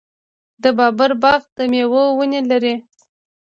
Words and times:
د 0.63 0.65
بابر 0.77 1.11
باغ 1.21 1.41
د 1.57 1.57
میوو 1.71 2.03
ونې 2.17 2.41
لري. 2.51 2.75